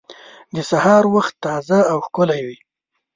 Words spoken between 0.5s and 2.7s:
د سهار وخت تازه او ښکلی وي.